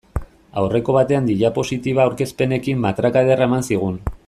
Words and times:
Aurreko 0.61 0.95
batean 0.95 1.27
diapositiba 1.31 2.03
aurkezpenekin 2.07 2.83
matraka 2.87 3.25
ederra 3.27 3.51
eman 3.51 3.71
zigun. 3.71 4.03